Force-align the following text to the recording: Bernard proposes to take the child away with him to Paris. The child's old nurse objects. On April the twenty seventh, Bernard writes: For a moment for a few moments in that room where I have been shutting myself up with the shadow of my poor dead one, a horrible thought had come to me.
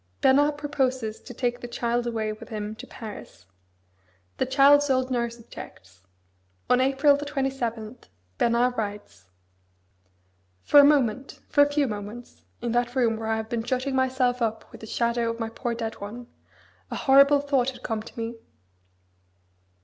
Bernard 0.19 0.57
proposes 0.57 1.19
to 1.19 1.31
take 1.31 1.59
the 1.59 1.67
child 1.67 2.07
away 2.07 2.33
with 2.33 2.49
him 2.49 2.73
to 2.77 2.87
Paris. 2.87 3.45
The 4.37 4.47
child's 4.47 4.89
old 4.89 5.11
nurse 5.11 5.39
objects. 5.39 6.07
On 6.71 6.81
April 6.81 7.15
the 7.15 7.23
twenty 7.23 7.51
seventh, 7.51 8.09
Bernard 8.39 8.75
writes: 8.79 9.29
For 10.63 10.79
a 10.79 10.83
moment 10.83 11.41
for 11.49 11.61
a 11.61 11.71
few 11.71 11.85
moments 11.87 12.41
in 12.63 12.71
that 12.71 12.95
room 12.95 13.15
where 13.15 13.29
I 13.29 13.37
have 13.37 13.49
been 13.49 13.61
shutting 13.61 13.95
myself 13.95 14.41
up 14.41 14.71
with 14.71 14.81
the 14.81 14.87
shadow 14.87 15.29
of 15.29 15.39
my 15.39 15.49
poor 15.49 15.75
dead 15.75 15.93
one, 16.01 16.25
a 16.89 16.95
horrible 16.95 17.39
thought 17.39 17.69
had 17.69 17.83
come 17.83 18.01
to 18.01 18.17
me. 18.19 18.39